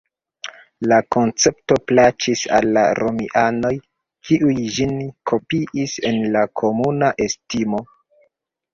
La 0.91 0.95
koncepto 1.15 1.77
plaĉis 1.91 2.41
al 2.61 2.69
la 2.79 2.87
romianoj 3.01 3.73
kiuj 4.31 4.57
ĝin 4.79 4.99
kopiis 5.35 5.97
en 6.13 6.23
la 6.39 6.47
komuna 6.65 7.17
estimo. 7.31 7.89